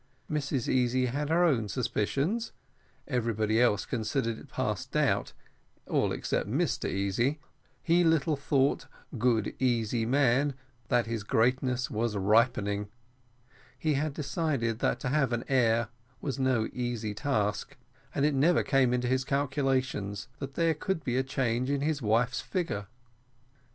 [0.31, 2.53] Mrs Easy had her own suspicions,
[3.07, 5.33] everybody else considered it past doubt,
[5.85, 7.39] all except Mr Easy;
[7.83, 8.87] he little "thought,
[9.19, 10.55] good easy man,
[10.87, 12.87] that his greatness was ripening;"
[13.77, 15.89] he had decided that to have an heir
[16.19, 17.77] was no easy task,
[18.15, 22.01] and it never came into his calculations that there could be a change in his
[22.01, 22.87] wife's figure.